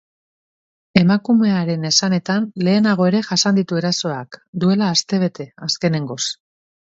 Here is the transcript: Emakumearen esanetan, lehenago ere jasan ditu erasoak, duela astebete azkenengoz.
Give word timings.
Emakumearen 0.99 1.83
esanetan, 1.89 2.47
lehenago 2.67 3.07
ere 3.11 3.21
jasan 3.29 3.59
ditu 3.61 3.79
erasoak, 3.81 4.41
duela 4.63 4.89
astebete 4.95 5.45
azkenengoz. 5.69 6.21